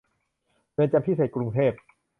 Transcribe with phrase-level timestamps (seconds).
[0.73, 1.73] เรือนจำพิเศษกรุงเทพ